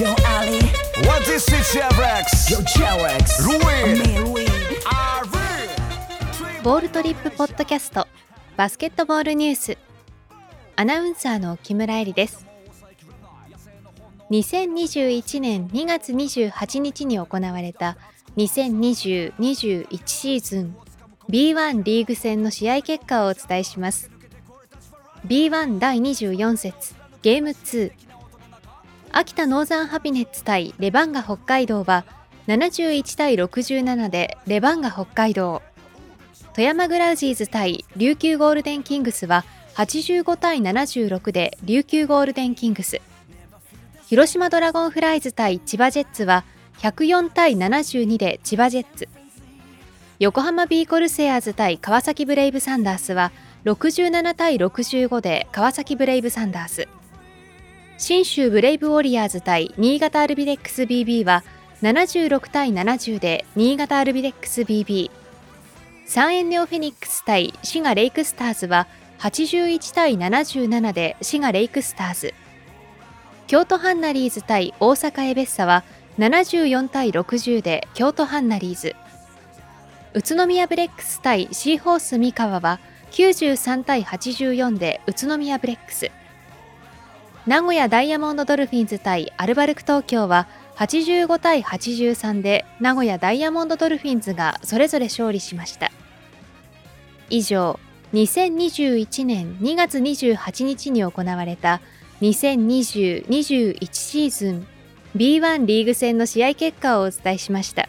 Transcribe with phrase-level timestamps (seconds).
[0.00, 0.58] Yo Ali.
[1.06, 2.48] What is it, Chevrex?
[2.48, 2.56] Yo
[3.44, 4.00] Louis
[6.62, 8.08] ボールトリップポッドキャスト
[8.56, 9.76] バスケットボールニュース。
[10.76, 12.46] アナウンサーの木村えりです。
[14.30, 17.98] 2021年2月28日に行われた
[18.38, 20.76] 2020-21シーズン。
[21.28, 24.10] B1 リーグ戦の試合結果をお伝えします。
[25.26, 27.92] B1 第24節ゲーム2
[29.12, 32.04] 秋田ノーザンハピネッツ対レバンガ北海道は
[32.46, 35.62] 71対67でレバンガ北海道。
[36.54, 39.44] 富山グラウジーズ対琉球ゴールデンキングスは
[39.74, 43.00] 85対76で琉球ゴールデンキングス。
[44.06, 46.44] 広島ドラゴンフライズ対千葉ジェッツは
[46.78, 49.08] 104対72で千葉ジェッツ。
[50.20, 53.32] 横浜ビーコルセアーズ対川崎ブレイブサンダースは
[53.64, 56.86] 67対65で川崎ブレイブサンダース。
[58.00, 61.44] 信州ブレイブウォリアーズ対新潟アルビレックス BB は
[61.82, 65.10] 76対70で新潟アルビレックス BB
[66.06, 68.86] サンエンネオフェニックス対滋賀レイクスターズは
[69.18, 72.34] 81対77で滋賀レイクスターズ。
[73.46, 75.84] 京都ハンナリーズ対大阪エベッサは
[76.18, 78.96] 74対60で京都ハンナリーズ。
[80.14, 82.80] 宇都宮ブレックス対シーホース三河は
[83.10, 86.10] 93対84で宇都宮ブレックス。
[87.46, 90.46] 名古屋ダイヤモンドドルフィンズ対アルバルク東京は
[90.76, 95.90] 85対83で名古屋ダイヤモンドドルフィンズがそれぞれ勝利しました
[97.30, 97.80] 以上
[98.12, 101.80] 2021年2月28日に行われた
[102.20, 104.66] 2020-21シーズン
[105.16, 107.88] B1 リーグ戦の試合結果をお伝えしました。